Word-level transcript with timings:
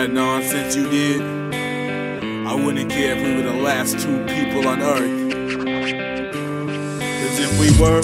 that 0.00 0.12
nonsense 0.14 0.76
you 0.76 0.88
did, 0.88 1.20
I 2.46 2.54
wouldn't 2.54 2.90
care 2.90 3.14
if 3.16 3.22
we 3.22 3.36
were 3.36 3.42
the 3.42 3.60
last 3.60 3.98
two 4.00 4.24
people 4.24 4.66
on 4.66 4.80
earth. 4.80 5.12
Cause 7.20 7.36
if 7.38 7.52
we 7.60 7.68
were, 7.78 8.00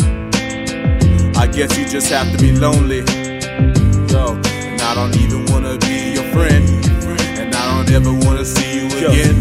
I 1.40 1.46
guess 1.46 1.78
you 1.78 1.88
just 1.88 2.10
have 2.10 2.30
to 2.32 2.38
be 2.38 2.52
lonely. 2.52 2.98
Yo, 4.12 4.36
and 4.36 4.82
I 4.82 4.94
don't 4.94 5.16
even 5.16 5.46
wanna 5.46 5.78
be 5.78 6.12
your 6.12 6.28
friend. 6.34 6.68
And 7.40 7.54
I 7.54 7.64
don't 7.76 7.90
ever 7.90 8.12
wanna 8.12 8.44
see 8.44 8.80
you 8.80 8.86
again. 8.88 9.34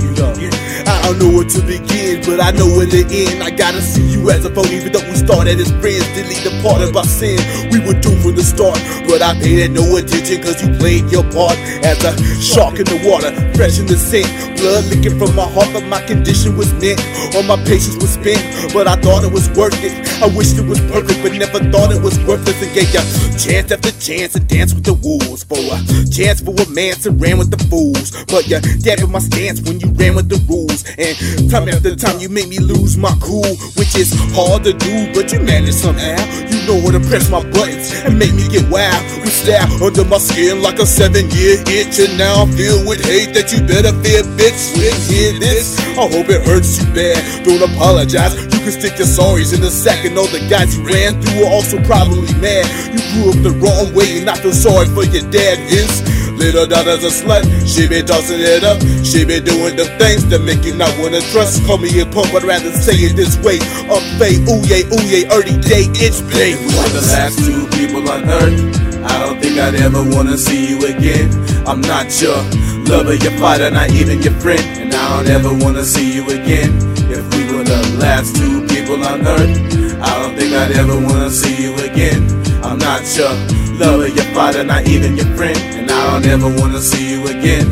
I 0.87 1.01
don't 1.03 1.19
know 1.19 1.35
where 1.35 1.49
to 1.49 1.61
begin, 1.61 2.23
but 2.23 2.39
I 2.39 2.51
know 2.51 2.79
in 2.79 2.89
the 2.89 3.03
end 3.11 3.43
I 3.43 3.49
gotta 3.49 3.81
see 3.81 4.07
you 4.14 4.14
as 4.29 4.45
a 4.45 4.51
foe. 4.53 4.65
Even 4.67 4.91
though 4.91 5.03
we 5.09 5.15
started 5.15 5.59
as 5.59 5.71
friends, 5.81 6.05
delete 6.15 6.43
the 6.43 6.53
part 6.63 6.81
of 6.81 6.95
our 6.95 7.05
sin. 7.05 7.37
We 7.71 7.79
were 7.79 7.97
doomed 7.99 8.21
from 8.21 8.35
the 8.35 8.43
start, 8.43 8.79
but 9.07 9.21
I 9.21 9.33
paid 9.39 9.59
it 9.67 9.71
no 9.71 9.83
attention 9.97 10.41
cause 10.41 10.61
you 10.61 10.69
played 10.77 11.09
your 11.11 11.23
part 11.31 11.57
as 11.85 12.01
a 12.03 12.11
shark 12.41 12.79
in 12.79 12.85
the 12.85 12.99
water, 13.05 13.31
fresh 13.55 13.79
in 13.79 13.85
the 13.85 13.97
scent. 13.97 14.27
Blood 14.57 14.85
leaking 14.89 15.19
from 15.19 15.35
my 15.35 15.45
heart, 15.45 15.69
but 15.73 15.83
my 15.85 16.01
condition 16.07 16.57
was 16.57 16.71
meant. 16.81 17.01
All 17.35 17.43
my 17.43 17.57
patience 17.67 17.97
was 17.99 18.15
spent, 18.15 18.41
but 18.73 18.87
I 18.87 18.95
thought 18.95 19.23
it 19.23 19.31
was 19.31 19.49
worth 19.53 19.77
it. 19.83 19.93
I 20.23 20.27
wished 20.31 20.57
it 20.57 20.65
was 20.65 20.79
perfect, 20.89 21.21
but 21.21 21.33
never 21.33 21.59
thought 21.71 21.91
it 21.91 22.01
was 22.01 22.17
worthless. 22.23 22.55
And 22.63 22.71
gave 22.73 22.89
ya 22.93 23.03
chance 23.35 23.71
after 23.71 23.91
chance 23.99 24.33
to 24.33 24.39
dance 24.39 24.73
with 24.73 24.85
the 24.85 24.93
wolves. 24.93 25.43
For 25.43 25.59
a 25.59 25.77
chance 26.09 26.41
for 26.41 26.55
a 26.55 26.67
man 26.71 26.95
to 27.03 27.11
ran 27.11 27.37
with 27.37 27.51
the 27.51 27.61
fools. 27.67 28.11
But 28.25 28.47
you 28.47 28.59
dampened 28.81 29.11
my 29.11 29.19
stance 29.19 29.61
when 29.61 29.79
you 29.79 29.91
ran 29.93 30.15
with 30.15 30.29
the 30.29 30.39
rules. 30.47 30.87
And 30.97 31.13
time 31.51 31.67
after 31.69 31.95
time, 31.95 32.19
you 32.19 32.29
make 32.29 32.47
me 32.47 32.59
lose 32.59 32.97
my 32.97 33.13
cool, 33.21 33.45
which 33.75 33.95
is 33.95 34.14
hard 34.35 34.63
to 34.63 34.73
do, 34.73 35.13
but 35.13 35.31
you 35.31 35.39
manage 35.39 35.75
somehow. 35.75 36.17
You 36.47 36.61
know 36.67 36.81
how 36.81 36.91
to 36.97 37.03
press 37.07 37.29
my 37.29 37.43
buttons 37.51 37.93
and 38.05 38.17
make 38.17 38.33
me 38.33 38.47
get 38.47 38.67
wild. 38.69 39.01
We 39.21 39.29
stab 39.29 39.69
under 39.81 40.05
my 40.05 40.17
skin 40.17 40.61
like 40.61 40.79
a 40.79 40.85
seven 40.85 41.29
year 41.31 41.61
itch. 41.67 41.99
And 41.99 42.17
now 42.17 42.43
I'm 42.43 42.51
filled 42.51 42.87
with 42.87 43.03
hate 43.03 43.33
that 43.35 43.51
you 43.51 43.61
better 43.65 43.93
fear, 44.01 44.23
bitch. 44.37 44.75
Hear 45.05 45.37
this, 45.39 45.77
I 45.97 46.07
hope 46.07 46.29
it 46.29 46.41
hurts 46.45 46.79
you 46.79 46.85
bad. 46.93 47.19
Don't 47.45 47.61
apologize. 47.61 48.33
You 48.53 48.59
can 48.63 48.71
stick 48.71 48.97
your 48.97 49.07
sorries 49.07 49.53
in 49.53 49.63
a 49.63 49.69
sack, 49.69 50.05
and 50.05 50.17
all 50.17 50.27
the 50.27 50.45
guys 50.49 50.77
you 50.77 50.85
ran 50.85 51.21
through 51.21 51.45
are 51.45 51.53
also 51.53 51.81
probably 51.83 52.33
mad. 52.41 52.65
You 52.93 53.01
grew 53.13 53.29
up 53.31 53.39
the 53.43 53.53
wrong 53.61 53.93
way, 53.93 54.19
and 54.19 54.29
I 54.29 54.35
feel 54.35 54.53
sorry 54.53 54.87
for 54.87 55.03
your 55.03 55.29
dad, 55.31 55.59
Vince. 55.69 56.14
Little 56.35 56.67
daughter's 56.67 57.03
a 57.03 57.11
slut, 57.11 57.43
she 57.65 57.87
be 57.87 58.03
tossing 58.03 58.39
it 58.39 58.63
up. 58.63 58.79
She 59.03 59.23
be 59.23 59.39
doing 59.39 59.75
the 59.75 59.87
things 59.97 60.27
that 60.29 60.41
make 60.43 60.63
you 60.65 60.75
not 60.75 60.91
wanna 60.99 61.21
trust. 61.31 61.65
Call 61.65 61.77
me 61.77 61.89
a 61.99 62.05
punk, 62.05 62.31
but 62.31 62.43
rather 62.43 62.71
say 62.71 62.95
it 63.07 63.15
this 63.15 63.39
way. 63.39 63.57
Up 63.87 64.03
fade, 64.19 64.43
ooh 64.47 64.59
yeah, 64.67 64.83
ooh 64.91 65.05
yeah, 65.07 65.31
early 65.31 65.55
day, 65.63 65.87
it's. 65.95 66.19
We 66.35 66.59
were 66.75 66.91
the 66.91 67.05
last 67.15 67.39
two 67.39 67.65
people 67.79 68.03
on 68.11 68.27
earth. 68.27 68.59
I 69.07 69.19
don't 69.23 69.39
think 69.39 69.57
I'd 69.57 69.75
ever 69.75 70.03
wanna 70.03 70.37
see 70.37 70.67
you 70.67 70.85
again. 70.85 71.31
I'm 71.65 71.81
not 71.81 72.11
your 72.21 72.35
lover, 72.83 73.15
your 73.15 73.31
fighter, 73.39 73.71
not 73.71 73.89
even 73.91 74.21
your 74.21 74.33
friend. 74.43 74.61
And 74.81 74.93
I 74.93 75.23
don't 75.23 75.29
ever 75.29 75.53
wanna 75.53 75.85
see 75.85 76.13
you 76.13 76.25
again. 76.29 76.75
If 77.07 77.23
we 77.31 77.41
were 77.47 77.63
the 77.63 77.97
last 77.97 78.35
two 78.35 78.65
people 78.67 79.01
on 79.03 79.25
earth, 79.25 79.55
I 80.03 80.19
don't 80.19 80.35
think 80.35 80.53
I'd 80.53 80.73
ever 80.73 80.99
wanna 80.99 81.31
see 81.31 81.55
you 81.63 81.73
again. 81.79 82.27
I'm 82.63 82.77
not 82.77 83.01
your 83.15 83.31
lover, 83.79 84.07
your 84.07 84.25
fighter, 84.35 84.63
not 84.63 84.87
even 84.87 85.15
your 85.15 85.31
friend. 85.37 85.84
And 85.95 86.03
I 86.03 86.19
don't 86.19 86.25
ever 86.25 86.61
wanna 86.61 86.81
see 86.81 87.11
you 87.11 87.25
again. 87.27 87.67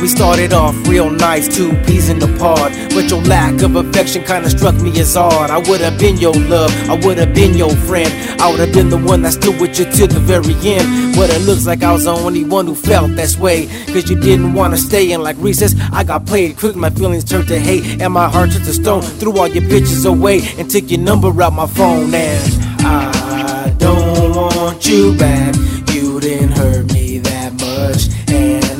We 0.00 0.06
started 0.06 0.52
off 0.52 0.76
real 0.86 1.10
nice, 1.10 1.48
two 1.48 1.72
peas 1.84 2.08
in 2.08 2.20
the 2.20 2.28
pod. 2.38 2.70
But 2.94 3.10
your 3.10 3.20
lack 3.22 3.62
of 3.62 3.74
affection 3.74 4.22
kinda 4.22 4.48
struck 4.50 4.76
me 4.76 4.90
as 5.00 5.16
odd. 5.16 5.50
I 5.50 5.58
would've 5.58 5.98
been 5.98 6.18
your 6.18 6.34
love, 6.34 6.72
I 6.88 6.94
would've 6.94 7.34
been 7.34 7.54
your 7.54 7.74
friend. 7.88 8.12
I 8.40 8.50
would've 8.50 8.72
been 8.72 8.90
the 8.90 8.98
one 8.98 9.22
that 9.22 9.32
stood 9.32 9.60
with 9.60 9.78
you 9.78 9.86
till 9.86 10.06
the 10.06 10.20
very 10.20 10.54
end. 10.62 11.16
But 11.16 11.30
it 11.30 11.42
looks 11.42 11.66
like 11.66 11.82
I 11.82 11.92
was 11.92 12.04
the 12.04 12.12
only 12.12 12.44
one 12.44 12.66
who 12.66 12.76
felt 12.76 13.16
this 13.16 13.36
way. 13.38 13.66
Cause 13.92 14.08
you 14.08 14.16
didn't 14.20 14.52
wanna 14.54 14.76
stay 14.76 15.10
in 15.10 15.22
like 15.22 15.36
recess. 15.40 15.74
I 15.92 16.04
got 16.04 16.26
played 16.26 16.56
quick, 16.58 16.76
my 16.76 16.90
feelings 16.90 17.24
turned 17.24 17.48
to 17.48 17.58
hate, 17.58 18.00
and 18.00 18.12
my 18.12 18.28
heart 18.28 18.52
turned 18.52 18.66
to 18.66 18.74
stone. 18.74 19.02
Threw 19.18 19.36
all 19.38 19.48
your 19.48 19.64
pictures 19.64 20.04
away 20.04 20.42
and 20.58 20.70
took 20.70 20.90
your 20.90 21.00
number 21.00 21.30
out 21.42 21.54
my 21.54 21.66
phone. 21.66 22.14
And 22.14 22.84
I 22.84 23.74
don't 23.78 24.36
want 24.36 24.86
you 24.86 25.14
back. 25.16 25.56
You 25.92 26.20
didn't 26.20 26.52
hurt 26.52 26.92
me. 26.92 26.97
And 26.97 26.97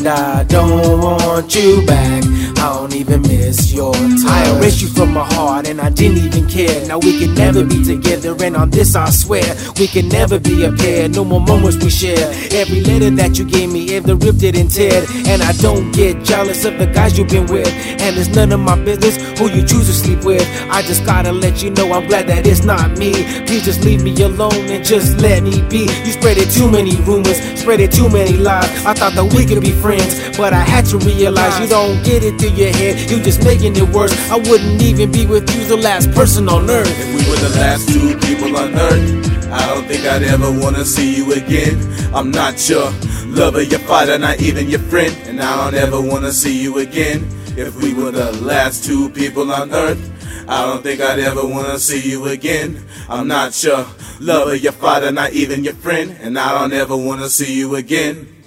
I 0.09 0.45
don't 0.45 1.01
want 1.01 1.55
you 1.55 1.85
back. 1.87 2.25
I 2.59 2.75
don't 2.75 2.95
even 2.95 3.23
miss 3.23 3.73
your 3.73 3.93
touch. 3.93 4.25
I 4.27 4.57
erased 4.57 4.83
you 4.83 4.89
from 4.89 5.13
my 5.13 5.25
heart 5.25 5.69
and 5.69 5.81
I 5.81 5.91
didn't 5.91 6.19
even 6.19 6.49
care. 6.49 6.87
Now 6.89 6.99
we 6.99 7.19
can 7.19 7.35
never 7.35 7.65
be 7.65 7.85
together, 7.85 8.35
and 8.43 8.57
on 8.57 8.71
this 8.71 8.97
I 8.97 9.11
swear 9.11 9.45
we 9.79 9.87
can 9.87 10.09
never 10.09 10.41
be 10.41 10.65
a 10.65 10.73
pair. 10.73 11.09
No 11.09 11.25
more 11.25 11.41
moments 11.41 11.83
we 11.83 11.91
share. 11.91 12.29
Every 12.51 12.81
letter 12.81 13.11
that 13.11 13.39
you 13.39 13.45
gave 13.45 13.71
me, 13.71 13.95
every 13.95 14.15
ripped 14.15 14.43
it 14.43 14.57
and 14.57 14.69
teared. 14.69 15.07
And 15.29 15.43
I 15.43 15.53
don't 15.53 15.93
get 15.93 16.25
jealous 16.25 16.65
of 16.65 16.79
the 16.79 16.87
guys 16.87 17.17
you've 17.17 17.29
been 17.29 17.47
with. 17.47 17.69
And 18.01 18.17
it's 18.17 18.29
none 18.35 18.51
of 18.53 18.61
my 18.61 18.77
business 18.83 19.17
who 19.39 19.49
you 19.51 19.65
choose 19.65 19.87
to 19.87 19.93
sleep 19.93 20.25
with. 20.25 20.45
I 20.71 20.83
just 20.83 21.05
gotta 21.05 21.33
let 21.33 21.63
you 21.63 21.71
know 21.71 21.93
I'm 21.93 22.07
glad 22.09 22.27
that 22.29 22.47
it's 22.47 22.65
not 22.65 22.99
me. 22.99 23.13
Please 23.47 23.65
just 23.65 23.85
leave 23.85 24.03
me 24.03 24.21
alone 24.23 24.67
and 24.69 24.85
just 24.85 25.19
let 25.19 25.43
me 25.43 25.63
be. 25.69 25.87
You 26.05 26.13
spread 26.13 26.39
it 26.39 26.51
too 26.51 26.71
many 26.71 26.97
rumors, 27.03 27.39
spread 27.61 27.81
it 27.81 27.93
too 27.93 28.09
many 28.09 28.37
lies. 28.37 28.69
I 28.85 28.95
thought 28.95 29.15
that 29.15 29.33
we 29.35 29.47
could 29.47 29.61
be 29.61 29.73
friends, 29.73 29.98
but 30.37 30.53
I 30.53 30.61
had 30.61 30.87
to 30.87 30.99
realize 30.99 31.59
you 31.61 31.69
don't 31.69 32.03
get 32.05 32.23
it 32.23 32.39
through 32.39 32.57
your 32.57 32.73
head. 32.73 33.11
You 33.11 33.23
just 33.23 33.43
making 33.45 33.77
it 33.77 33.89
worse. 33.91 34.15
I 34.31 34.37
wouldn't 34.37 34.83
even 34.83 35.11
be 35.11 35.27
with 35.27 35.49
you, 35.55 35.65
the 35.67 35.77
last 35.77 36.11
person 36.13 36.49
on 36.49 36.71
earth. 36.71 36.89
If 36.89 37.09
we 37.09 37.31
were 37.31 37.41
the 37.49 37.55
last 37.59 37.89
two 37.89 38.17
people 38.27 38.57
on 38.57 38.75
earth, 38.75 39.51
I 39.51 39.67
don't 39.67 39.87
think 39.87 40.05
I'd 40.07 40.23
ever 40.23 40.51
wanna 40.51 40.85
see 40.85 41.17
you 41.17 41.33
again. 41.33 41.77
I'm 42.15 42.31
not 42.31 42.69
your 42.69 42.93
lover, 43.27 43.63
your 43.63 43.81
father, 43.81 44.19
not 44.19 44.41
even 44.41 44.69
your 44.69 44.81
friend, 44.81 45.17
and 45.27 45.41
I 45.41 45.65
don't 45.65 45.75
ever 45.75 46.01
wanna 46.01 46.33
see 46.33 46.61
you 46.63 46.79
again. 46.79 47.27
If 47.57 47.75
we 47.83 47.93
were 47.93 48.11
the 48.11 48.33
last 48.41 48.85
two 48.85 49.11
people 49.11 49.51
on 49.53 49.73
earth, 49.73 50.01
I 50.49 50.65
don't 50.65 50.83
think 50.83 51.01
I'd 51.01 51.19
ever 51.19 51.47
wanna 51.47 51.79
see 51.79 52.09
you 52.09 52.27
again. 52.27 52.87
I'm 53.09 53.27
not 53.27 53.63
your 53.63 53.87
lover, 54.21 54.55
your 54.55 54.73
father, 54.73 55.11
not 55.11 55.33
even 55.33 55.65
your 55.65 55.75
friend, 55.75 56.17
and 56.21 56.39
I 56.39 56.59
don't 56.59 56.73
ever 56.73 56.97
wanna 56.97 57.29
see 57.29 57.53
you 57.53 57.75
again. 57.75 58.38